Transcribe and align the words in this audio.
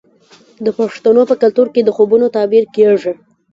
د 0.65 0.67
پښتنو 0.79 1.21
په 1.29 1.35
کلتور 1.41 1.67
کې 1.73 1.81
د 1.83 1.89
خوبونو 1.95 2.25
تعبیر 2.35 2.63
کیږي. 2.75 3.13